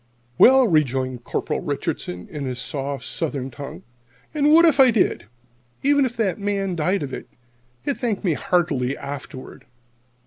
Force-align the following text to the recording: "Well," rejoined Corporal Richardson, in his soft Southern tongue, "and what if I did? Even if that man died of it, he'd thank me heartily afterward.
"Well," 0.39 0.65
rejoined 0.67 1.25
Corporal 1.25 1.59
Richardson, 1.61 2.27
in 2.27 2.45
his 2.45 2.59
soft 2.59 3.05
Southern 3.05 3.51
tongue, 3.51 3.83
"and 4.33 4.51
what 4.51 4.65
if 4.65 4.79
I 4.79 4.89
did? 4.89 5.27
Even 5.83 6.05
if 6.05 6.17
that 6.17 6.39
man 6.39 6.75
died 6.75 7.03
of 7.03 7.13
it, 7.13 7.29
he'd 7.85 7.97
thank 7.99 8.23
me 8.23 8.33
heartily 8.33 8.97
afterward. 8.97 9.67